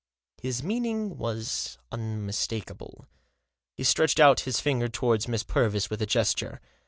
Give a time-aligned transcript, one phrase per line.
[0.41, 3.05] His meaning was unmistakable.
[3.77, 6.59] He stretched out his finger towards Miss Purvis with a gesture.